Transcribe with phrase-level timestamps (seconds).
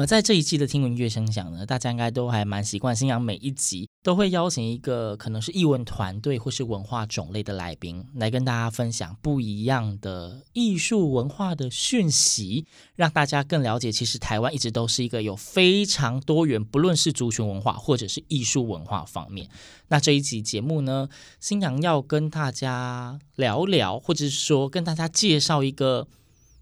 [0.00, 19.50] 而在这一季的听闻乐声响呢，大家应该都还蛮习惯，星洋每一集都会邀请一个可能是艺文团队或是文化种类的来宾，来跟大家分享不一样的艺术文化的讯息，让大家更了解，其实台湾一直都是一个有非常多元，不论是族群文化或者是艺术文化方面。
[19.88, 26.08] 那这一集节目呢，星洋要跟大家聊聊，或者是说跟大家介绍一个。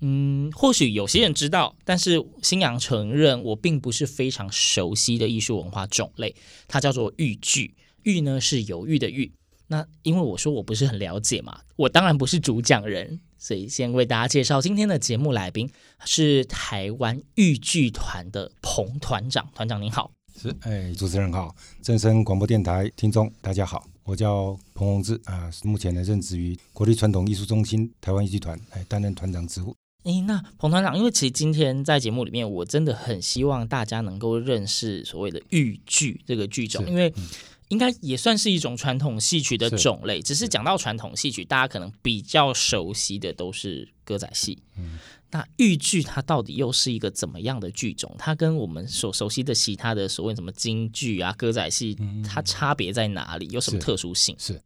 [0.00, 6.34] 嗯，或许有些人知道，但是星洋承认我并不是非常熟悉的艺术文化种类，
[6.68, 7.74] 它叫做豫剧。
[8.04, 9.32] 豫呢是犹豫的豫。
[9.66, 15.68] 那因为我说我不是很了解嘛，我当然不是主讲人，所以先为大家介绍今天的节目来宾
[16.06, 19.50] 是台湾豫剧团的彭团长。
[19.54, 20.10] 团长您好，
[20.40, 29.76] 是哎，主持人好，正声广播电台听众大家好，我叫彭宏志啊，目前呢任职于国立传统艺术中心台湾豫剧团，哎，担任团长职务。
[30.08, 37.12] 诶，那彭团长，因为其实今天在节目里面，我真的很希望大家能够认识所谓的豫剧这个剧种，因为
[37.68, 40.22] 应该也算是一种传统戏曲的种类。
[40.22, 44.56] 只是讲到传统戏曲，大家可能比较熟悉的都是歌仔戏。
[44.78, 44.98] 嗯，
[45.30, 48.16] 那豫剧它到底又是一个怎么样的剧种？
[48.18, 51.94] 它跟我们所熟悉的其他的所谓什么京剧啊、歌仔戏，
[52.26, 53.46] 它差别在哪里？
[53.50, 54.34] 有什么特殊性？
[54.38, 54.62] 是，是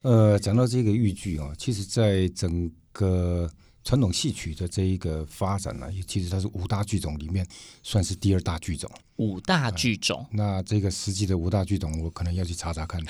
[0.00, 3.50] 呃，讲到这个豫剧啊，其实在整个。
[3.88, 7.46] 传统戏曲的这一个发展呢、啊，其实它是五大剧种里面
[7.82, 8.90] 算是第二大剧种。
[9.16, 13.02] 五大剧种、嗯，那这个实际的五大剧种，我可能要去查查看。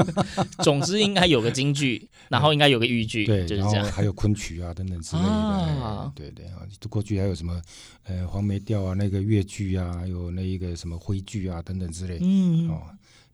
[0.62, 3.76] 总之应该有个京剧， 然后应该有个豫剧，对，就是这样。
[3.76, 5.28] 然后还有昆曲啊等等之类的。
[5.28, 6.60] 啊、对对啊，
[6.90, 7.58] 过去还有什么
[8.04, 12.18] 呃黄梅调啊，那个越剧啊，还有那一个什么徽剧啊等等之类。
[12.20, 12.82] 嗯哦，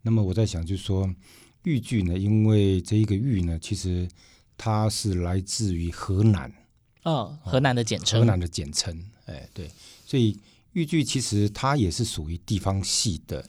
[0.01, 1.13] 那么我在想，就是说
[1.63, 4.07] 豫剧呢，因为这一个豫呢，其实
[4.57, 6.49] 它是来自于河南。
[7.05, 9.71] 哦，河南的简称，河南的简称，哎，对，
[10.05, 10.37] 所以
[10.73, 13.47] 豫剧其实它也是属于地方戏的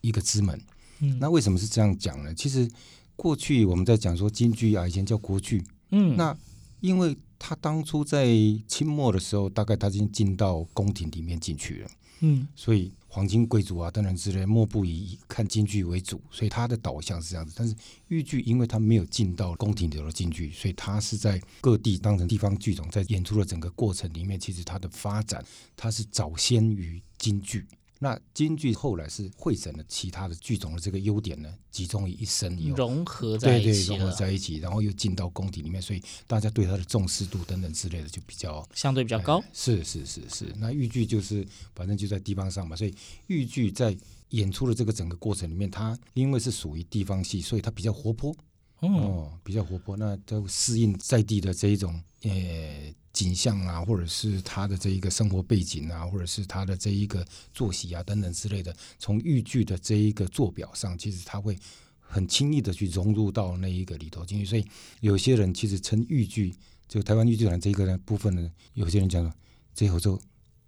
[0.00, 0.58] 一个支门。
[1.00, 2.32] 嗯，那为什么是这样讲呢？
[2.34, 2.70] 其实
[3.16, 6.36] 过去我们在讲说京剧啊，以前叫国剧，嗯，那
[6.80, 8.26] 因为它当初在
[8.66, 12.92] 清末的时候，大概它已经进到宫廷里面进去了，嗯，所以。
[13.10, 17.54] 黄金贵族啊，等等之类，莫不以看京剧为主，所以他的导向是这样子。
[17.56, 17.74] 但是
[18.08, 27.66] 豫剧，因为他没有进到宫廷里的京剧，所以他是在各地当成地方剧种，在演出的整个过程里面，其实他的发展，他是早先于京剧。
[27.98, 39.42] 那京剧后来是汇整了其他的剧种的这个优点呢，集中于一身以后，融合在一起，对对，融合在一起，然后又进到宫廷里面，所以大家对它的重视度等等之类的就比较相对比较高。
[39.52, 42.94] 是是是是，那豫剧就是反正就在地方上嘛，所以
[43.26, 43.96] 豫剧在
[44.30, 48.34] 演出的这个整个过程里面，它因为是属于地方戏，所以它比较活泼。
[48.80, 61.58] 嗯、哦，比较活泼，那都适应在地的这一种呃景象啊，或者是他的这一个生活背景啊，或者是他的这一个作息啊等等之类的，从豫剧的这一个坐表上，其实他会
[61.98, 64.44] 很轻易的去融入到那一个里头进去。
[64.44, 64.64] 所以
[65.00, 66.54] 有些人其实称豫剧，
[66.86, 69.34] 就台湾豫剧团这一个部分呢，有些人讲说，
[69.74, 70.20] 最后就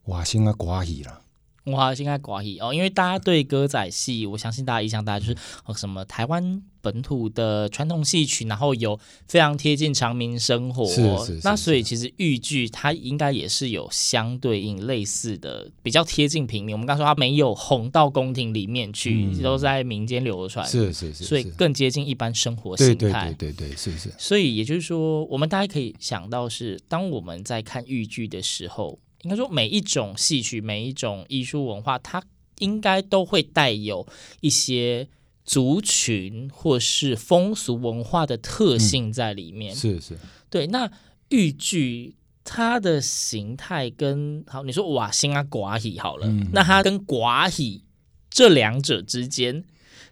[0.07, 1.23] 瓦星啊寡矣了。
[1.65, 8.99] 哇，现在寡喜哦，因为大家对歌仔戏，我相信大家印象大家就是哦什么台湾本土的传统戏曲，然后有
[9.29, 10.87] 非常贴近常民生活。
[10.87, 11.41] 是是，是。
[11.45, 16.75] 那所以其实豫剧它应该也是有相对应类似的，比较贴近平民。
[16.75, 20.67] 我们刚说它没有红到宫廷里面去，嗯、都在民间流传。
[20.67, 21.25] 是是是。
[21.25, 23.35] 所以更接近一般生活形态。
[23.39, 24.11] 对对对对对，是是。
[24.17, 28.99] 所以也就是说，我们大家可以想到是，当我们在看豫剧的时候。
[29.23, 32.23] 应该说，每一种戏曲，每一种艺术文化，它
[32.59, 34.07] 应该都会带有
[34.41, 35.09] 一些
[35.45, 39.75] 族群或是风俗文化的特性在里面。
[39.75, 40.19] 嗯、是是，
[40.49, 40.67] 对。
[40.69, 40.91] 那
[41.29, 47.85] 豫剧它的形态跟好，你说瓦辛啊、寡喜好了，嗯那它跟寡喜
[48.31, 49.65] 这两者之间，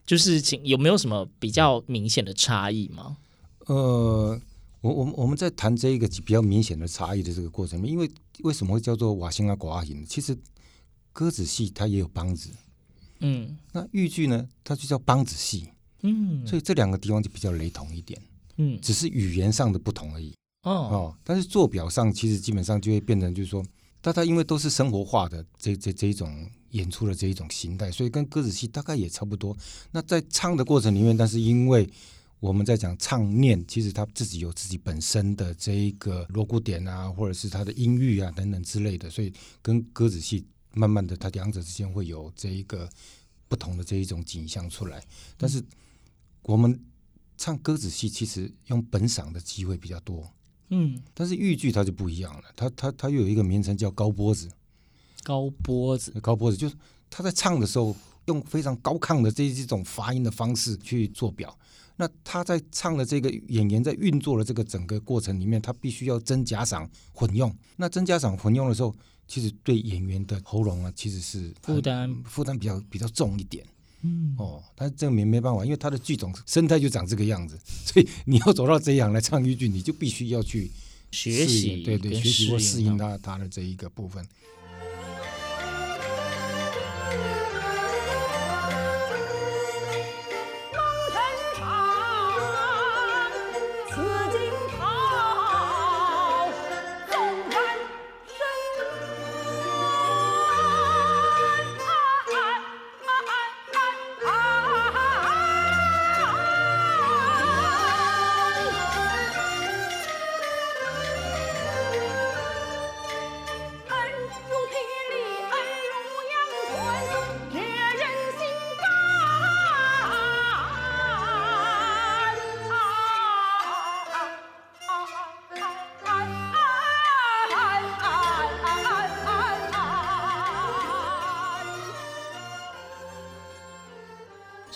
[0.05, 3.17] 就是请有没有什么比较明显的差异吗？
[3.67, 4.41] 呃，
[4.81, 8.11] 我我们我们在谈这一个比较明显的差异的这个过程，因为
[8.43, 10.05] 为什么会叫做瓦辛啊、寡喜呢？
[10.09, 10.37] 其实
[11.13, 12.51] 歌子戏它也有梆子，
[13.21, 15.69] 嗯那豫剧呢，它就叫梆子戏，
[16.03, 18.21] 嗯，所以这两个地方就比较雷同一点，
[18.57, 20.33] 嗯只是语言上的不同而已。
[20.63, 23.65] 哦哦，但是做表上其实基本上就会变成，就是说，
[24.01, 29.57] 大家因为都是生活化的这这这一种演出的这一种形态，所以跟歌子戏大概也差不多。
[29.93, 31.89] 那在唱的过程里面，但是因为
[32.41, 42.89] 我们在讲唱念，其实他自己有自己本身的这一个锣鼓点啊，或者是他的音域啊等等之类的，所以跟歌仔戏慢慢的，它两者之间会有这一个
[43.49, 45.03] 不同的这一种景象出来。
[45.37, 45.61] 但是
[46.43, 46.79] 我们
[47.37, 50.31] 唱歌子戏，其实用本嗓的机会比较多。
[50.69, 54.49] 嗯，但是豫剧它就不一样了，它它它又有一个名称叫高波子，
[55.25, 56.77] 高波子，高波子就是
[57.11, 57.97] 他在唱的时候
[58.27, 61.59] 用非常高亢的这这种发音的方式去做表。
[62.01, 67.53] 那他在唱的这个演员在运作的这个整个过程里面，他必须要真假嗓混用。
[67.77, 68.95] 那真假嗓混用的时候，
[69.27, 73.67] 其实对演员的喉咙啊，其实是负担负担比较比较重一点。
[74.03, 80.71] 嗯哦，但是这个没没办法，因为他的剧种生态就长这个样子，所以 你要走到这样来唱豫剧，你就必须要去
[81.11, 83.19] 学习对对，学习或适应它。
[83.19, 84.25] 它它的这一个部分。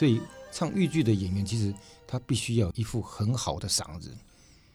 [0.03, 0.21] 所以
[0.51, 1.73] 唱豫剧的演员，其实
[2.09, 4.11] 他必须要一副很好的嗓子，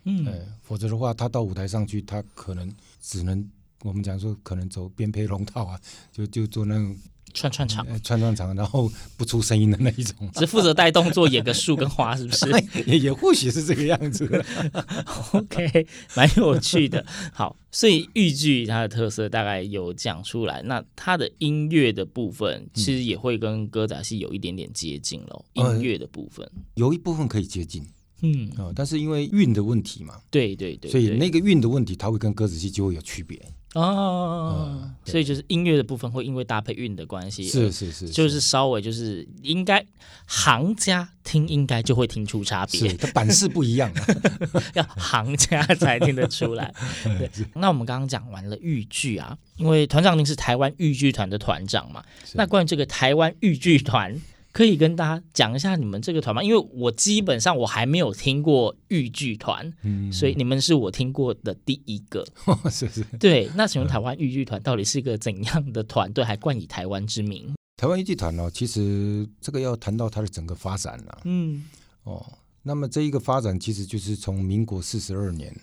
[0.05, 0.25] 嗯。
[0.25, 3.45] 呃，否则的话，他到舞台上去，他可能只能
[3.81, 5.77] 我们讲说，可能走边配龙套啊，
[6.13, 6.97] 就就做那种
[7.37, 12.49] 串串场，呃串串场，然后不出声音的那一种， 只负责带动作，演个树跟花，是不是
[12.87, 14.43] 也也或许是这个样子。
[15.33, 15.85] OK，
[16.15, 17.05] 蛮有趣的。
[17.31, 25.45] 好，所以豫剧它的特色大概有讲出来，那它的音乐的部分其实也会跟歌仔戏有一点点接近咯。
[25.53, 27.85] 音呃乐的部分，有一部分可以接近
[28.23, 33.39] 嗯，啊、但是因为韵的问题嘛，对对对，对所以那个韵的问题，它会跟歌仔戏就会有区别。
[33.77, 39.85] 哦嗯，所以就是音乐的部分会因为搭配韵的关系，是是是，就是稍微就是应该
[40.25, 44.05] 行家听应该就会听出差别是，它版式不一样、啊。
[44.73, 46.73] 要行家才听得出来。
[47.19, 52.03] 对，那我们刚刚讲完了豫剧啊，因为团长您是台湾豫剧团的团长嘛，
[52.33, 54.19] 那关于这个台湾豫剧团，
[54.57, 56.41] 可以跟大家讲一下你们这个团吗？
[56.41, 62.25] 因为我基本上我还没有听过豫剧团，嗯所以你们是我听过的第一个。
[62.71, 63.03] 是是。
[63.19, 67.53] 对，那请问台湾豫剧团到底是一个怎样的团队，还冠以台湾之名？
[67.75, 71.63] 台湾豫剧团呢，其实这个要谈到它的整个发展了、嗯
[72.01, 72.25] 哦。
[72.63, 75.55] 那么这一个发展其实就是从民国四十二年，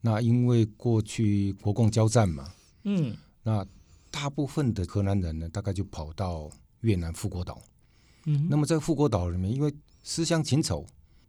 [0.00, 2.50] 那因为过去国共交战嘛，
[2.84, 3.62] 嗯那
[4.10, 6.48] 大部分的河南人呢，大概就跑到
[6.80, 7.60] 越南富国岛。
[8.26, 10.86] 嗯，那么在富国岛里面，因为思乡情仇，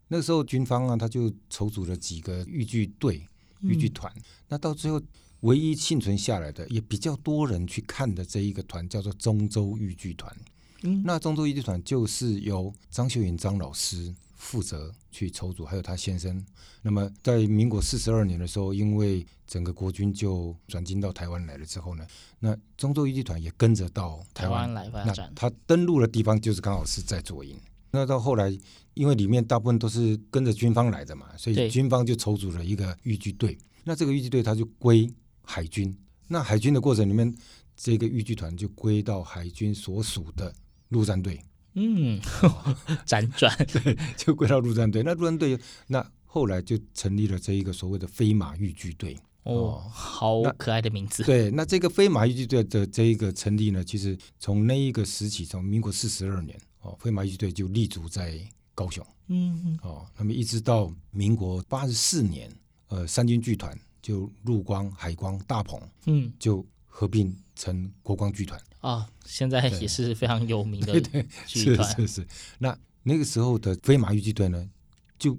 [0.08, 3.28] 那个时候军方啊，他就筹组了几个豫剧队、
[3.62, 4.14] 豫剧团。
[4.48, 5.02] 那到最后，
[5.42, 10.36] 唯一幸存下来的，也比较多人去看的这一个团，叫做中州豫剧团。
[10.84, 16.46] 嗯那中州豫剧团就是由张秀云张老师负责去筹组，还有他先生。
[16.82, 22.06] 那么在民国四十二年的时候，因为整个国军就转进到台湾来了之后呢，
[22.40, 25.32] 那中州豫剧团也跟着到台湾来发那展。
[25.34, 27.58] 他登陆的地方就是刚好是在左营。
[27.92, 28.56] 那到后来，
[28.96, 33.58] 因为里面大部分都是跟着军方来的嘛，所以军方就筹组了一个豫剧队。
[33.86, 35.10] 那这个豫剧队他就归
[35.42, 35.96] 海军。
[36.28, 37.34] 那海军的过程里面，
[37.78, 40.54] 这个豫剧团就归到海军所属的
[40.90, 41.40] 陆战队，
[41.74, 42.20] 嗯，
[43.06, 43.98] 辗转 对。
[44.18, 45.04] 就归到陆战队。
[45.04, 49.18] 那陆战队那后来就成立了这一个所谓的飞马豫剧队。
[49.44, 51.22] 哦，好可爱的名字。
[51.24, 58.40] 对，那这个飞马豫剧队的这一个成立呢，其实从那一个时期，从民国四十二年哦，飞马豫剧队就立足在
[58.74, 62.50] 高雄嗯，哦，那么一直到民国八十四年，
[62.88, 68.58] 呃，三军剧团就陆光、海光、大鹏，嗯，就合并成国光剧团。
[68.84, 72.28] 啊，现在也是非常有名的 对对，剧团，是是是。
[72.60, 74.70] 那那个时候的飞马豫剧队呢，
[75.18, 75.38] 就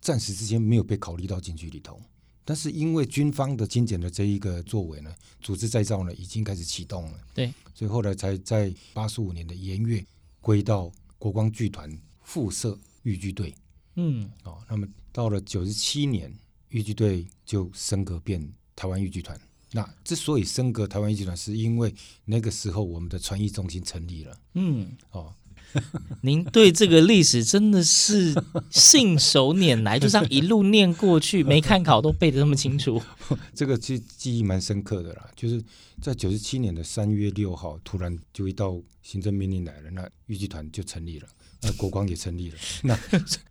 [0.00, 2.00] 暂时之间没有被考虑到进去里头。
[2.42, 7.20] 但是因为军方的精简的这一个作为呢，组织再造呢已经开始启动了。
[7.34, 10.02] 对，所以后来才在八十五年的元月
[10.40, 11.90] 归到国光剧团
[12.22, 13.54] 附设豫剧队。
[13.96, 16.32] 嗯，哦，那么到了九十七年，
[16.70, 19.38] 豫剧队就升格变台湾豫剧团。
[19.72, 21.94] 那之所以升格台湾豫剧团，是因为
[22.26, 24.38] 那个时候我们的传艺中心成立了。
[24.54, 25.34] 嗯，哦，
[26.22, 28.34] 您对这个历史真的是
[28.70, 33.02] 信手拈来，就这样一路念过去，没看考都背得那么清楚。
[33.54, 35.62] 这个记记忆蛮深刻的啦，就是
[36.00, 41.28] 在九十七年的三月六号，突然就一道行政命令来了，那豫剧团就成立了，
[41.66, 42.98] 那国光也成立了， 那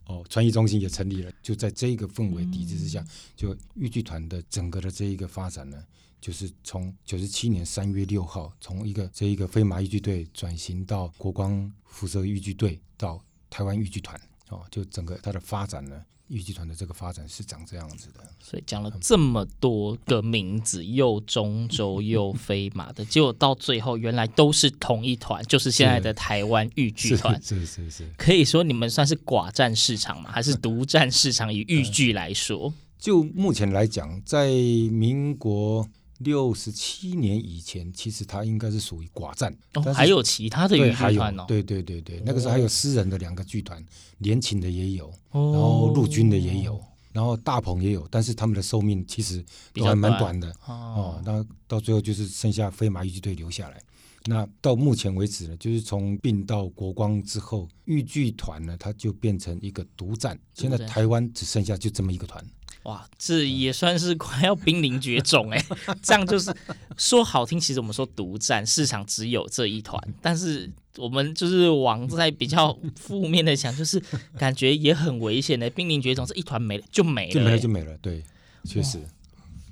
[0.05, 3.05] 哦传艺中心也成立了，就在这一个氛围底子之下，
[3.36, 5.84] 就豫剧团的整个的这一个发展呢。
[6.22, 14.19] 就是从九十七年三月六号，从一个这一个飞马豫剧队转型到国光辐射豫剧队，到台湾豫剧团，
[14.50, 18.22] 哦，就整个它的发展呢，豫剧团的这个发展是长这样子的。
[18.39, 27.41] 所以讲了这么多个名字，又中州又飞马的，结果到最后原来都是同一团，就是现在的台湾豫剧团。
[27.41, 30.32] 是是是，是，是，可以说你们算是寡占市场吗？
[30.32, 31.53] 还是独占市场？
[31.53, 35.88] 以豫剧来说，就目前来讲，在民国。
[36.19, 41.45] 六十七年以前，其实它应该是属于寡占，哦，还有其他的豫剧团哦。
[41.48, 43.84] 对对对对，那个时候还有私人的两个剧团，
[44.19, 46.81] 联勤的也有，哦，然后陆军的也有，
[47.12, 49.43] 然后大鹏也有，但是他们的寿命其实
[49.74, 51.22] 都还蛮短的短哦。
[51.25, 53.81] 那到最后就是剩下飞马豫剧队留下来。
[54.27, 62.43] 那到目前为止呢，就是从并到国光之后，豫剧团呢，它就变成一个独占，现在台湾只剩下就这么一个团。
[62.86, 65.65] 哇，这也算是快要濒临绝种哎！
[66.04, 66.56] 这样就是
[66.98, 74.00] 说好听，其实我们说独占市场只有这一团，但是我们就是往在比较负面的想，就是
[74.38, 78.24] 感觉也很危险的，濒临绝种，这一团没了就没了，就没了就没了，对，
[78.63, 79.00] 确实。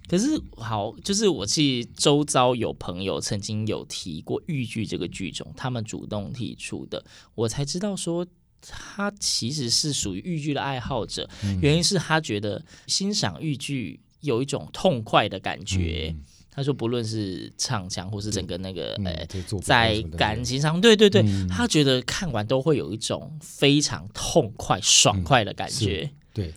[0.08, 7.06] 可是好，就是我其实周遭有朋友曾经有提过豫剧这个剧种，他们主动提出的，
[7.36, 8.26] 我才知道说。
[8.68, 16.14] 他其实是属于豫剧的爱好者，嗯，原因是他觉得欣赏豫剧有一种痛快的感觉。
[16.16, 26.04] 嗯、他说，不论是唱腔或是整个那个，呃、嗯，在感情上，对对对，嗯，他觉得看完都会有一种非常痛快、爽快的感觉。
[26.04, 26.54] 嗯、对，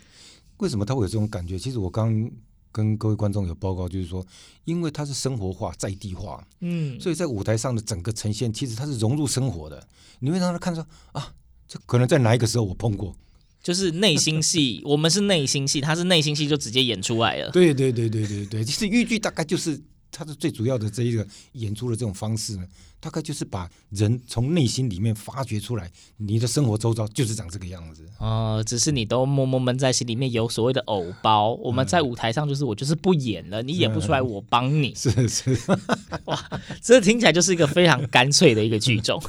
[0.58, 1.58] 为什么他会有这种感觉？
[1.58, 2.30] 其实我刚
[2.70, 4.24] 跟各位观众有报告，就是说，
[4.64, 9.88] 因为它是生活化、在地化，嗯，所以在舞台上的整个呈现，其实它是融入生活的。
[10.18, 11.32] 你会让他看说啊。
[11.68, 13.14] 这可能在哪一个时候我碰过，
[13.62, 17.50] 就是内心戏， 我们是内心戏，他是内心戏就直接演出来了。
[17.50, 19.80] 对对对对对对，其实豫剧大概就是。
[20.10, 22.66] 它的最主要的这一个演出的这种方式呢，
[23.00, 28.02] 大概就是把人从内心里面发掘出来，你的生活周遭就是长这个样子。
[28.18, 31.52] 哦、呃，只是你都默默闷在心里面有所谓的偶包。
[31.54, 34.94] 我们在舞台上就是我就是不演了，你演不出来，我帮你。
[34.94, 35.58] 是 是，
[36.26, 39.22] 哇，这听起来就是一个非常干脆的一个剧种。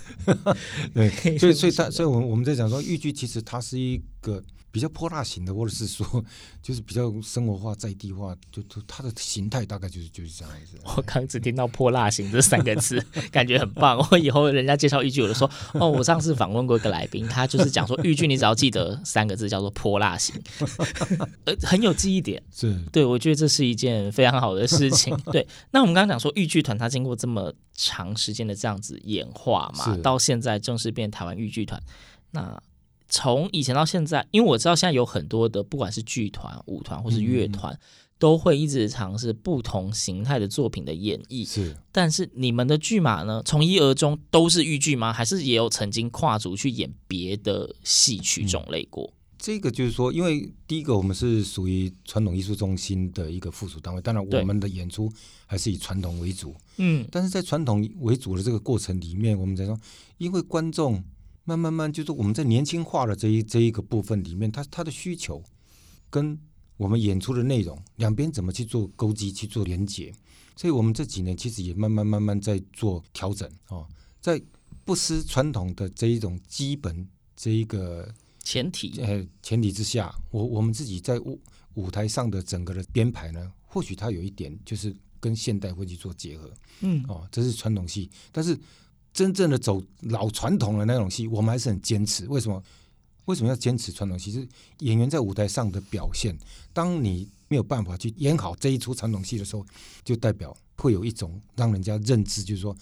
[0.93, 4.41] 对，所以所以他所以我们我们在讲说豫剧其实它是一个。
[4.69, 6.05] 比较泼辣型的，或者是说，
[6.62, 10.77] 就是比较生活化、在地化，就就它的形态大概就是就是这样子。
[10.83, 13.00] 我刚只听到“泼辣型”这三个字，
[13.31, 13.97] 感觉很棒。
[14.12, 20.36] 我以后人家介绍豫剧，我就说：“哦，我上次访问过一个来宾，他就是讲说豫剧，你只要记得三个字，叫做‘泼辣型’，
[21.45, 22.43] 呃，很有记忆点。
[22.53, 25.15] 是，对，我觉得这是一件非常好的事情。
[25.31, 31.81] 对，那我们刚刚讲说豫剧团，它经过这么长时间的这样子演化嘛，到现在正式变台湾豫剧团，
[32.31, 32.62] 那。
[33.09, 37.79] 从以前到现在，因为我知道现在有很多的，不管是剧团、舞团或是乐团，嗯，
[38.19, 41.47] 都会一直尝试不同形态的作品的演绎。
[41.47, 45.13] 是，但是你们的剧码呢，从一而终都是豫剧吗？
[45.13, 49.05] 还是也有曾经跨足去演别的戏曲种类过？
[49.05, 55.09] 嗯，这个就是说，因为第一个我们是属于传统艺术中心的一个附属单位，当然我们的演出
[55.45, 56.53] 还是以传统为主。
[56.75, 59.79] 嗯，但是在传统为主的这个过程里面，我们在说，
[60.17, 61.01] 因为观众。
[61.47, 65.41] 慢慢慢，就是我们在年轻化的这一这一个部分里面，他他的需求
[66.09, 66.37] 跟
[66.75, 70.13] 我们演出的内容两边怎么去做勾稽、去做连接，
[70.57, 73.87] 所以我们这几年其实也慢慢慢慢在做调整哦，
[74.19, 74.41] 在
[74.83, 78.13] 不失传统的这一种基本这一个
[78.43, 81.39] 前提呃前提之下，我我们自己在舞
[81.75, 86.51] 舞台上的整个的编排呢，或许它有一点就是跟现代会去做结合，
[86.81, 88.59] 嗯哦，这是传统戏，但是。
[89.17, 92.27] 真正的走老传统的那种戏，我们还是很坚持。
[92.27, 92.63] 为什么？
[93.25, 94.31] 为什么要坚持传统戏？
[94.31, 94.47] 是
[94.81, 96.38] 演员在舞台上的表现。
[96.71, 99.65] 当你没有办法去演好这一出传统戏的时候，
[100.03, 102.77] 就代表会有一种让人家认知，就是说，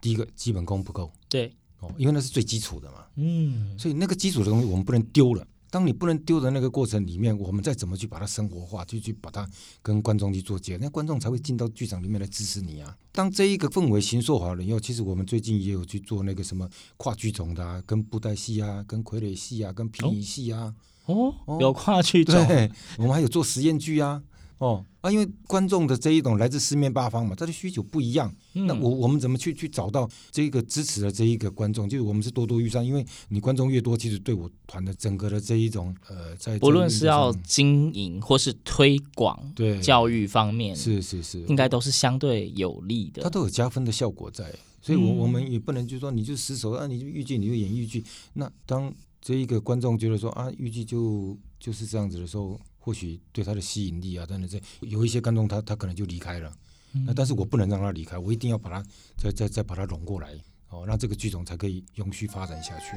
[0.00, 5.44] 第一个基本功不够，对，哦，因为那是最基础的嘛，嗯，所以那个基础的东西我们不能丢了。
[5.70, 9.48] 当你不能丢的那个过程里面，我们再怎么去把它生活化，就去把它
[9.80, 12.96] 跟观众去做接，那观众才会进到剧场里面来支持你啊。
[13.12, 20.74] 当这一个氛围形塑好了以后，其实我们最近也有去做那个什么跨剧种的啊，跟布袋戏啊，跟傀儡戏啊，跟皮影戏啊，
[21.06, 24.22] 哦，有跨剧种，对，我们还有做实验剧啊。
[24.60, 28.30] 哦啊，因为观众的这一种来自四面八方嘛，他的需求不一样。
[28.52, 31.88] 嗯、那我我们怎么去去找到这个支持的这一个观众？
[31.88, 43.22] 就是我们是多多益善，因为你观众越多，其实对我团的整个的这一种呃，在不论是要经营或是推广，对教育方面，是是是，应该都是相对有利的。
[43.22, 48.04] 它都有加分的效果在，所以我我们也不能就说你就死守啊，你就豫剧你就演豫剧。
[48.34, 52.60] 那当这一个观众觉得说啊，豫剧就就是这样子的时候。
[52.80, 56.52] 或许对他的吸引力啊，等等这有一些观众他他可能就离开了，
[56.94, 58.82] 嗯、那但是我不能让他离开，我一定要把他
[59.16, 60.34] 再再再把他拢过来，
[60.70, 62.96] 哦，让这个剧种才可以永续发展下去。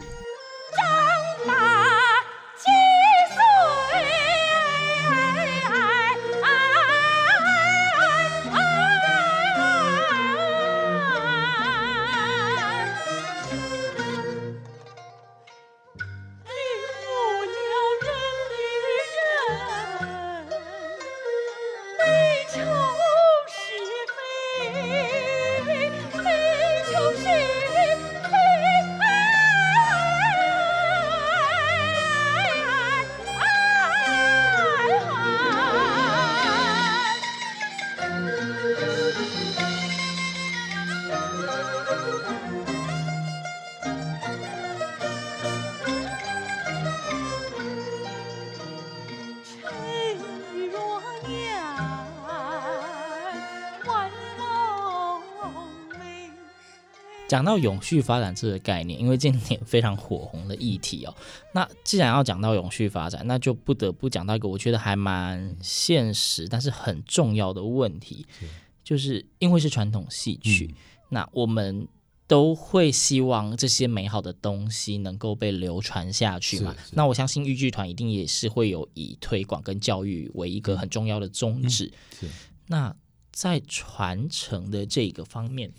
[57.33, 61.15] 讲到永续发展这个概念，因为今年非常火红的议题哦，
[61.51, 68.45] 那既然要讲到永续发展，那就不得不讲到一个我觉得还蛮现实，但是很重要的问题，是
[68.83, 70.75] 就是因为是传统戏曲，嗯、
[71.09, 71.87] 那我们
[72.27, 76.75] 都会希望这些美好的东西能够被流传下去嘛。
[76.91, 81.91] 那我相信豫剧团一定也是会有以推广跟教育为一个很重要的宗旨。
[82.21, 82.29] 嗯、
[82.67, 82.95] 那
[83.31, 85.73] 在传承的这个方面。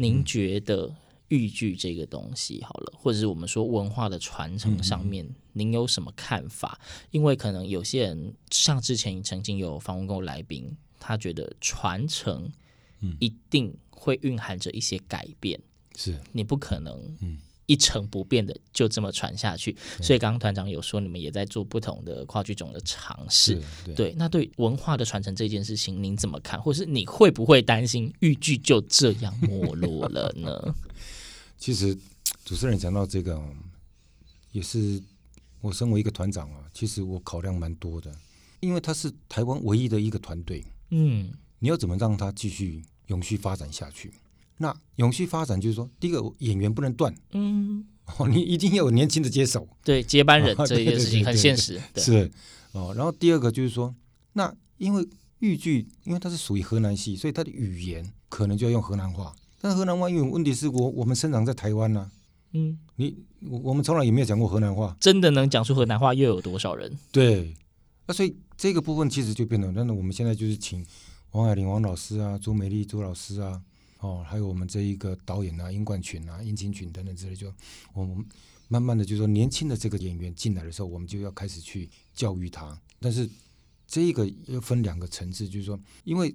[0.00, 0.94] 您觉得
[1.28, 6.80] 豫剧这个东西好了，或者是我们说文化的传承上面，您有什么看法？
[7.10, 12.50] 因为可能有些人像之前曾经有访问过来宾，他觉得传承
[13.18, 15.60] 一定会蕴含着一些改变，
[15.96, 17.38] 是你不可能嗯。
[17.70, 26.60] 一成不变的就这么传下去，所以刚刚团长有说你们也在做不同的跨剧种的尝试，对，对，那对文化的传承这件事情，您怎么看？
[26.60, 30.74] 或是你会不会担心豫剧就这样没落了呢？
[31.56, 31.96] 其实
[32.44, 33.40] 主持人讲到这个，
[34.50, 35.00] 也是
[35.60, 38.12] 我身为一个团长啊，其实我考量蛮多的，
[38.58, 44.12] 因为他是台湾唯一的一个团队，嗯，你要怎么让他继续永续发展下去？
[44.62, 47.82] 那永续发展就是说，第一个演员不能断，嗯，
[48.18, 52.30] 哦，你一定要有年轻的接手，对，接班人 这件事情很现实，是
[52.72, 52.92] 哦。
[52.94, 53.94] 然后第二个就是说，
[54.34, 59.34] 那因为豫剧，因为它是属于河南戏，所以它的语言可能就要用河南话。
[59.62, 62.10] 但是河南话，因为问题是我我们生长在台湾呢、啊，
[62.52, 63.16] 嗯，你
[63.48, 66.98] 我我们从来也没有讲过河南话，真的能讲出河南话又有多少人？
[67.10, 67.56] 对，
[68.06, 70.84] 那所以这个部分其实就变成，那我们现在就是请
[71.30, 73.62] 王海玲王老师啊，朱美丽朱老师啊。
[74.00, 77.52] 哦，还有我们这一个导演啊，殷冠群啊，殷勤群等等之类，就
[77.92, 78.24] 我们
[78.68, 82.80] 慢慢的就说，年轻的这个演员进来的时候，我们就要开始去教育他。
[82.98, 83.28] 但是
[83.86, 86.34] 这一个要分两个层次，就是说，因为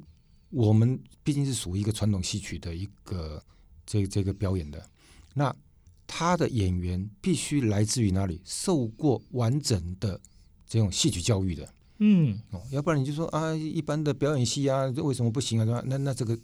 [0.51, 3.43] 我们毕竟是属于一个传统戏曲的一个
[3.84, 4.88] 这这个表演的，
[5.34, 5.56] 那
[6.06, 8.39] 他的演员必须来自于哪里？
[8.45, 10.21] 受过完整的
[10.67, 15.84] 这种戏曲教育的，嗯，哦，要不然你就说啊，一般的表演系啊，为什么不行啊？
[15.88, 16.38] 那那这个。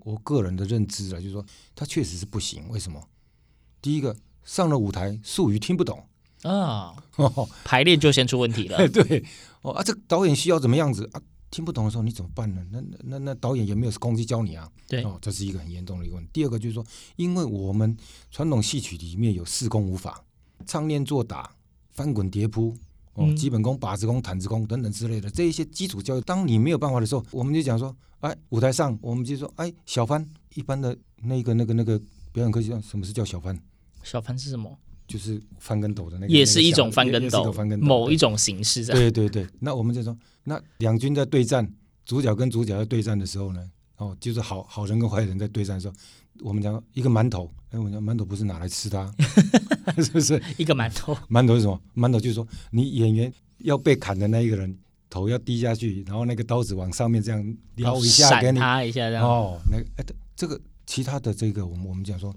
[0.00, 2.68] 我个人的认知啊，就是说他确实是不行。
[2.68, 3.02] 为什么？
[3.80, 6.04] 第一个上了舞台，术语听不懂
[6.42, 8.86] 啊， 哦、排练就先出问题了。
[8.88, 9.24] 对
[9.62, 11.22] 哦啊，这个导演需要怎么样子啊？
[11.50, 12.64] 听不懂的时候你怎么办呢？
[12.70, 14.68] 那那那那导演也没有空去教你啊。
[14.88, 16.30] 对哦，这是一个很严重的一个问题。
[16.32, 16.84] 第二个就是说，
[17.16, 17.96] 因为我们
[18.30, 20.24] 传统戏曲里面有四功五法，
[20.66, 21.54] 唱念做打、
[21.92, 22.76] 翻滚叠扑。
[23.16, 31.98] 哦，基本功、把子功、毯子功等等之类的这一些基础教育，当你没有办法的时候，我们就讲说，哎，舞台上我们就说，哎，小翻一般的那个那个那个
[32.32, 33.54] 表演科叫什么是叫小翻？
[34.02, 34.78] 小翻是什么？
[35.06, 38.82] 就是翻跟斗的那个，也是一种翻跟斗，翻跟斗某一种形式。
[38.86, 41.70] 对对对，那我们就说，那两军在对战，
[42.06, 45.94] 主角跟主角在对战的时候呢，哦，就是好好人跟坏人在对战的时候，
[46.40, 49.12] 我们讲一个馒头，哎，我讲馒头不是拿来吃的，啊，
[50.02, 50.42] 是不是？
[50.56, 51.78] 一个馒头，馒头是什么？
[51.94, 54.74] 馒头就是说，你演员要被砍的那一个人
[55.14, 59.24] 头要低下去，然后那个刀子往上面这样撩一下，给他一下这样。
[59.24, 62.34] 哦，那哎，这个其他的这个，我们我们讲说。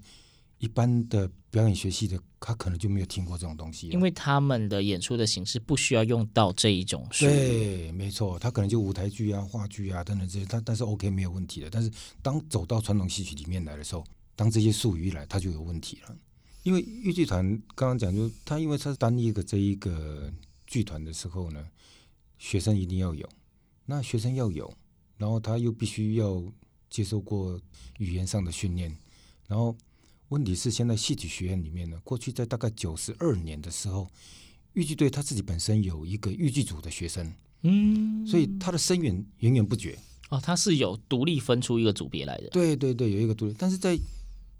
[0.59, 7.29] 一般的表演学系的，他可能就没有听过这种东西，因为他们的演出的形式不需要用到这一种术语。
[7.29, 11.69] 对，没错，他可能就舞台剧啊、话剧啊等等这些，他但是 OK 没有问题的。
[11.69, 11.91] 但是
[12.23, 14.03] 当走到传统戏曲里面来的时候，
[14.35, 16.15] 当这些术语一来，他就有问题了。
[16.63, 20.33] 因为豫剧团刚刚讲，就他因为他是单一个这一个
[20.65, 21.63] 剧团的时候呢，
[22.37, 23.27] 学生一定要有，
[23.85, 24.73] 那学生要有，
[25.17, 26.43] 然后他又必须要
[26.89, 27.59] 接受过
[27.99, 28.95] 语言上的训练，
[29.47, 29.75] 然后。
[30.29, 34.11] 问题是现在戏曲学院里面呢，过去在大概九十二年的时候，
[34.73, 39.97] 豫剧队他自己本身有一个豫剧组的学生，嗯，所以他的生源源源不绝。
[40.27, 42.49] 哦，他是有独立分出一个组别来的。
[42.49, 43.55] 对对对，有一个独立。
[43.57, 43.97] 但是在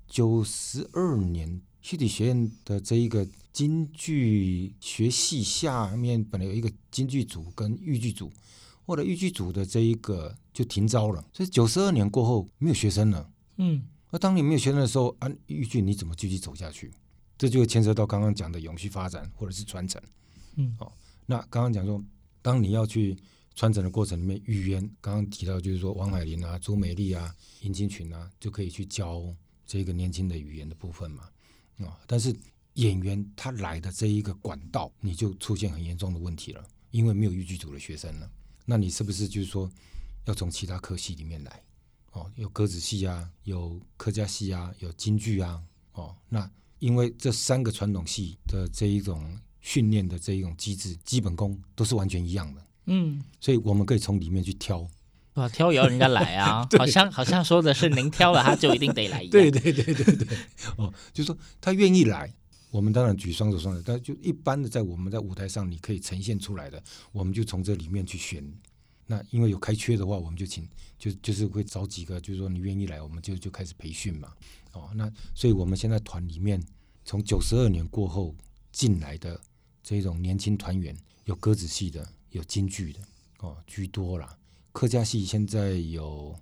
[0.08, 8.30] 九十二年，戏曲学院的这一个京剧学系下面本来有一个京剧组跟豫剧组，
[8.86, 13.32] 后来豫剧组的这一个就停招了，所以九十二年过后没有学生了。
[13.56, 13.82] 嗯。
[14.12, 16.91] 那当你没有学生的时候，啊，豫剧你怎么继续走下去？
[17.38, 20.02] 这就会牵涉到刚刚讲的永续发展或者是传承。
[20.58, 20.93] 嗯，好，
[21.26, 22.04] 那刚刚讲说，
[22.41, 23.15] 当你要去
[23.56, 29.23] 传承的过程里面，语言刚刚提到就是说，王海林啊、朱美丽啊、尹金群啊，就可以去教
[29.65, 31.30] 这个年轻的语言的部分嘛。
[31.78, 32.36] 啊，但是
[32.74, 38.30] 演员他来的这一个管道，你就出现很严重的问题了，因为没有豫剧组的学生了。
[38.66, 39.70] 那你是不是就是说，
[40.26, 41.63] 要从其他科系里面来？
[42.12, 45.62] 哦，有歌子戏啊，有客家戏啊，有京剧啊。
[45.94, 52.68] 哦，那因为这三个传统戏的这一种训练的这一种机制，基本功都是完全一样的。
[52.86, 54.88] 嗯，所以我们可以从里面去挑。
[55.38, 56.67] 哇，挑也要人家来啊！
[56.80, 59.32] 好像好像说的是您挑了，他就一定得来一样。
[59.32, 60.38] 对对对对对。
[60.78, 62.34] 哦，就是说他愿意来，
[62.71, 63.82] 我们当然举双手双脚。
[63.86, 68.43] 但就一般的，在我们在舞台上，你可以呈现出来的，我们就从这里面去选。
[69.06, 74.34] 那因为有开缺的话，我们就请，就就是会找几个，就是说你愿意来，我们就就开始培训嘛。
[74.73, 76.60] 哦，那所以我们现在团里面，
[77.06, 78.36] 从九十二年过后
[78.71, 79.39] 进来的
[79.84, 83.00] 这种年轻团员，有歌子戏的，有京剧的，
[83.41, 84.36] 哦居多啦。
[84.78, 86.38] 客家戏现在有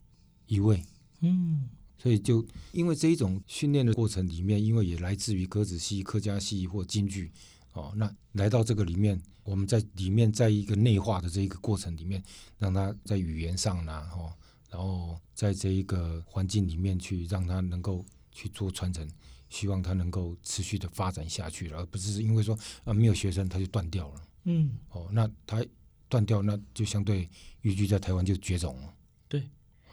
[0.47, 0.83] 一位，
[1.21, 7.31] 嗯，所以就因为这一种训练的过程里面，因为也来自于歌子戏、客家戏或京剧。
[7.71, 12.21] 哦，那来到这个里面，我们在里面在一个内化的这一个过程里面，
[12.57, 14.33] 让他在语言上呢，哦，
[14.69, 19.09] 然后在这一个环境里面去让他能够去做传承，
[19.49, 24.21] 希望他能够持续的发展下去，而不是因为说啊没有学生他就断掉了。
[24.43, 25.65] 嗯，哦，那他
[26.09, 27.29] 断掉，那就相对
[27.61, 28.93] 豫剧在台湾就绝种了。
[29.27, 29.41] 对，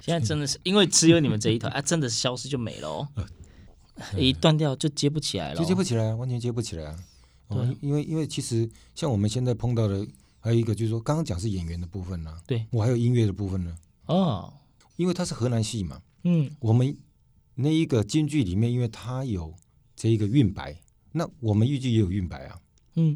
[0.00, 2.88] 现在真的是因为只有你们这一团啊，真的是消失就没了。
[3.14, 3.26] 哦，
[4.16, 7.04] 一断掉就接不起来了，就接不起来，完全接不起来啊。
[7.48, 10.06] 哦，因为因为其实像我们现在碰到的
[10.40, 13.76] 还有一个就是说，刚刚讲是演员的部分呢，对，我还有音乐的部分呢。
[14.06, 14.52] 哦，
[14.96, 16.96] 因为它是河南戏嘛，嗯，我们
[17.54, 19.54] 那一个京剧里面，因为它有
[19.94, 20.80] 这一个韵白，
[21.12, 22.60] 那我们豫剧也有韵白啊，
[22.96, 23.14] 嗯，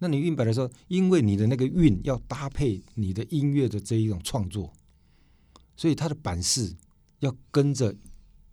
[0.00, 4.72] 那你韵白的时候，因为你的那个韵要搭配你的音乐的这一种创作，
[5.76, 6.74] 所以它的板式
[7.20, 7.94] 要跟着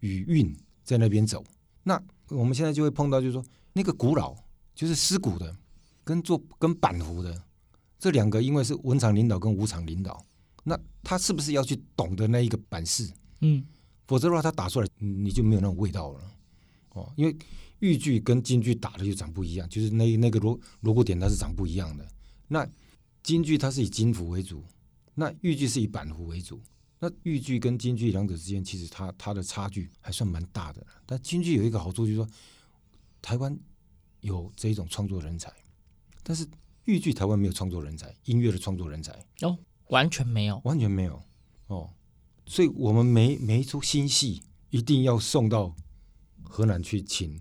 [0.02, 1.44] 语韵在那边走。
[1.84, 4.36] 那我们现在就会碰到，就是说那个古老。
[4.78, 5.58] 就是尸骨的，
[6.04, 7.42] 跟做跟板胡的
[7.98, 10.24] 这两个，因为是文场领导跟武场领导，
[10.66, 13.12] 那他是不是要去懂得那一个板式？
[13.42, 13.66] 嗯，
[14.06, 16.22] 否则的话，他打出来你就没有那种味道了。
[16.90, 17.36] 哦，因为
[17.80, 22.08] 豫剧跟京剧打的就长不一样，就是那那个锣锣鼓点它是长不一样的。
[22.48, 22.68] 那
[23.24, 24.63] 京剧它是以京胡为主，
[25.16, 26.62] 那豫剧是以板胡为主。
[27.00, 30.86] 那豫剧跟京剧两者之间，其实它它的差距还算蛮大的。
[31.06, 32.28] 但京剧有一个好处，就是说
[33.22, 33.58] 台湾。
[34.22, 35.54] 有这一种创作人才，
[36.24, 36.46] 但是
[36.86, 39.12] 豫剧台湾没有创作人才，音乐的创作人才
[39.42, 39.56] 哦，
[39.90, 41.22] 完全没有，完全没有
[41.68, 41.94] 哦，
[42.48, 45.74] 所以我们每每一出新戏一定要送到
[46.44, 47.40] 河南去，请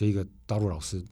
[0.00, 1.04] 这个大陆老师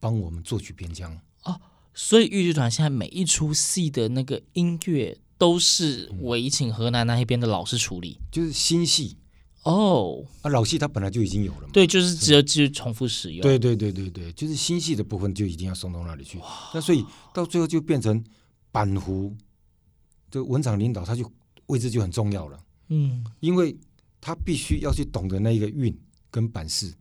[0.00, 1.60] 帮我们作曲编腔哦。
[1.92, 9.18] 所以豫剧团现在每一出戏的那个音乐都是委请河南那一边的老师处理，就是新戏。
[9.64, 11.68] 哦，oh, 啊，老戏它本来就已经有了嘛。
[11.74, 13.42] 对，就是只有继续重复使用。
[13.42, 16.40] 对对对对对，就是新戏的部分就一定要送到那里去。
[16.72, 18.24] 那所以到最后就变成
[18.72, 19.36] 板胡，
[20.30, 21.30] 这个文场领导他就
[21.66, 22.58] 位置就很重要了。
[22.88, 23.76] 嗯，因为
[24.22, 25.94] 他必须要去懂得那一个韵
[26.30, 26.94] 跟板式。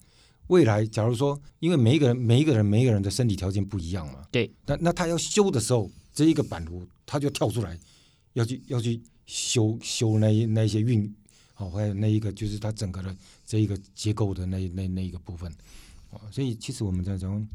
[0.48, 7.78] 未来假如说，因为每一个人每一个人每一个人的身体条件不一样嘛，对，那那他要修的时候，这一个板炉他就跳出来，
[8.34, 11.14] 要去要去修修那一那一些运，
[11.54, 15.52] 好，还有那一个就是他整个的这一个结构的那那那一个部分，
[16.12, 17.48] 哦，所以其实我们在讲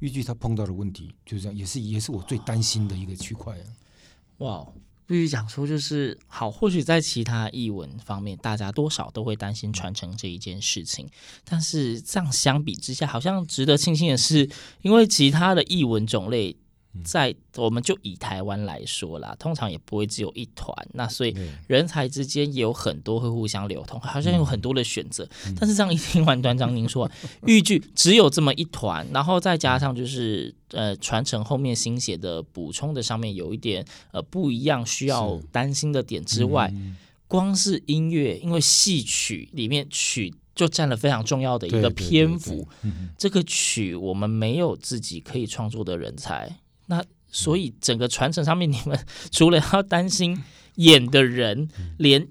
[0.00, 3.64] 豫剧，他碰到的问题就是这样，也是也是我最担心的一个区块啊，
[4.38, 4.66] 哇。
[5.12, 11.06] 必须讲说，就是好，或许在其他译文方面，大家多少都会担心传承这一件事情，
[11.44, 14.48] 但是这样相比之下，好像值得庆幸的是，
[14.80, 16.56] 因为其他的译文种类。
[17.04, 21.34] 在我们就以台湾来说啦，通常也不会只有一团，那所以
[21.66, 25.26] 人才之间也有很多会互相流通，好像有很多的选择。
[25.46, 27.10] 嗯、但是这样一听完团长您说，
[27.46, 42.68] 豫剧只有这么一团，然后再加上就是呃传承后面新写的补充的上面有一点呃不一样，需要担心的点之外，嗯、光是音乐，因为戏曲里面曲就占了非常重要的一个篇幅，
[43.16, 46.58] 这个曲我们没有自己可以创作的人才。
[46.92, 50.38] 那所以整个传承上面，你们 除了要担心
[50.74, 52.28] 演的人，连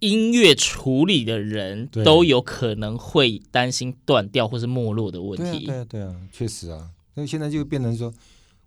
[0.00, 5.66] 音乐处理的人都有可能会担心断掉或是没落的问题。
[5.66, 6.90] 对啊，对啊，确实啊。
[7.14, 8.12] 那现在就变成说，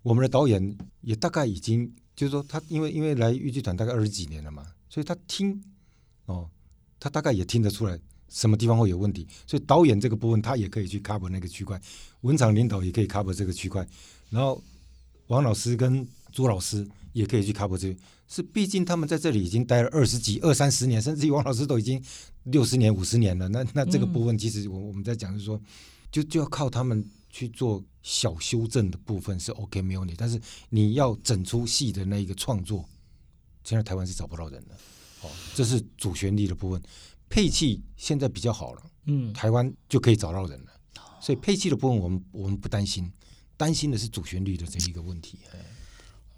[0.02, 5.62] 我们的导演也大概已经就是说，他因为因为来豫剧团大概二十几年了嘛，所以他听
[6.24, 6.48] 哦，
[6.98, 9.28] 他大概也听得出来什么地方会有问题。
[9.46, 11.78] 所以导演这个部分，他也可以去 cover 那个区块，
[12.22, 13.86] 文场领导也可以 cover 这个区块，
[14.30, 14.62] 然后。
[15.28, 22.02] 王老师跟朱老师也可以去 cover 这个，是毕竟他们在这里已经待了二十几、二三十年，甚至于王老师都已经
[22.44, 23.48] 六十年、五十年了。
[23.48, 25.60] 那那这个部分，其实我我们在讲，就是说，
[26.12, 32.84] 就就要靠他们去做小修正的部分是 OK 没有问题，但是你要整出戏的那一个创作，
[33.64, 34.74] 现在台湾是找不到人的。
[35.22, 36.80] 哦，这是主旋律的部分，
[37.28, 40.66] 配器现在比较好了，嗯，台湾就可以找到人了，
[41.20, 43.10] 所以配器的部分我们我们不担心。
[43.56, 45.38] 担心的是主旋律的这一个问题，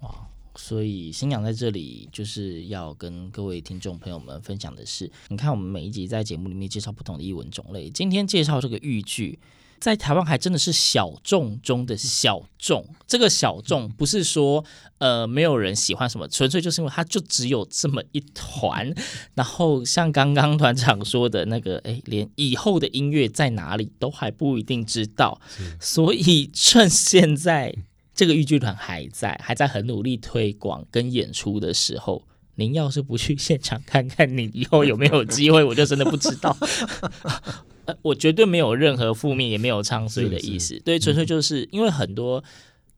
[0.01, 0.27] 哇！
[0.55, 9.39] 所以新娘在这里就是要跟各位听众朋友们分享的是，你看我们每一集在节目里面介绍不同的译文种类，今天介绍这个豫剧，
[9.79, 12.85] 在台湾还真的是小众中的小众。
[13.07, 14.63] 这个小众不是说
[14.99, 18.93] 呃没有人喜欢什么，纯粹就是因为它就只有这么一团。
[19.33, 25.39] 然后像刚刚团长说的那个，哎，连以后的音乐在哪里都还不一定知道。
[25.79, 27.73] 所以趁现在
[28.13, 36.55] 这个豫剧团还在，还在很努力推广跟演出的时候，您要是不去现场看看，你以后有没有机会，我就真的不知道。
[38.01, 40.79] 我绝对没有任何负面，也没有唱衰的意思。
[40.85, 42.43] 对，纯粹就是因为很多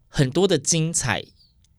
[0.07, 1.23] 很多的精彩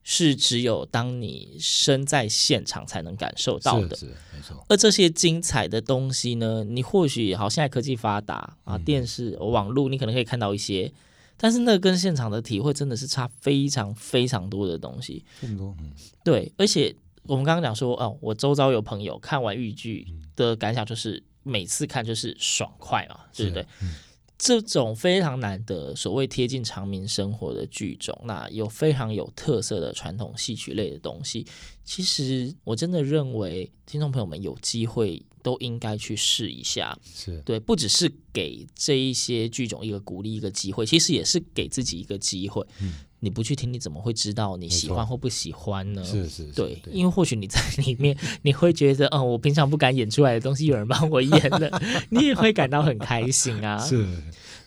[0.03, 3.97] 是只有当你身在现场才能感受到的。
[4.35, 4.65] 没错。
[4.69, 10.93] 而这些精彩的东西呢，你或许好，现在科技发达啊，电视、网络，你可能可以看到一些，
[11.37, 15.25] 但是那跟现场的体会真的是差非常非常多的东西。
[15.41, 15.93] 很多，嗯，
[16.25, 16.53] 对。
[16.57, 16.95] 而且
[17.25, 21.23] 我们刚刚讲说，哦，我周遭有朋友看完豫剧的感想就是。
[21.43, 23.67] 每次看就是爽快嘛，对不对？
[23.83, 23.95] 嗯、
[24.39, 31.47] 这种非常难得，所谓贴近常民生活的剧种，那有非常有特色的传统戏曲类的东西。
[31.85, 36.99] 其实我真的认为，听众朋友们有机会都应该去试一下。
[37.15, 42.65] 是对，不只是给这一些剧种一个鼓励、一个机会，其实也是给自己一个机会。
[42.81, 46.03] 嗯你不去听，你怎么会知道你喜欢或不喜欢呢？
[46.03, 51.81] 是是，是，对，对，因为或许你在里面，你会觉得，嗯，我平常不敢演出来的东西，有人帮我演了，
[52.11, 53.79] 你也会感到很开心啊。
[53.79, 54.05] 是，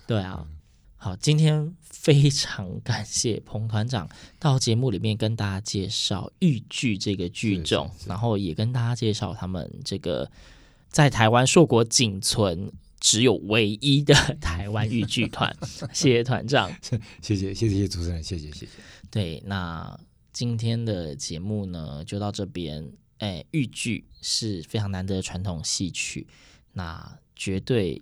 [0.08, 0.48] 对啊。
[0.96, 4.08] 好，今天非常感谢彭团长
[4.40, 10.32] 到节目里面跟大家介绍豫剧这个剧种，然后也跟大家介绍他们这个
[10.88, 12.72] 在台湾硕果仅存。
[13.06, 15.56] 只有唯一的台湾豫剧团，
[15.94, 16.72] 谢谢团长，
[17.22, 18.68] 谢谢谢谢主持人，谢谢谢谢。
[19.12, 19.96] 对，那
[20.34, 22.92] 今天的节目呢就到这边。
[23.20, 26.28] 哎，豫剧是非常难得的传统戏曲，
[26.74, 28.02] 那绝对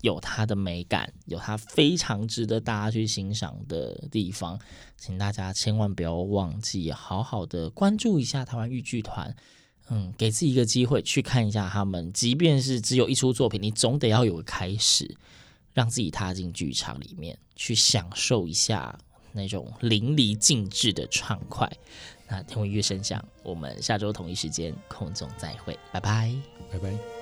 [0.00, 4.60] 有它的美感，有它非常值得大家去欣赏的地方，
[4.96, 9.34] 请大家千万不要忘记，好好的关注一下台湾豫剧团。
[9.90, 15.16] 嗯，给自己一个机会去看一下他们，即便是只有一出作品，你总得要有个开始，
[15.72, 18.98] 让自己踏进剧场里面去享受一下
[19.32, 21.70] 那种淋漓尽致的畅快。
[22.28, 26.34] 那天文乐声响，我们下周同一时间空中再会，拜拜，
[26.70, 27.17] 拜拜。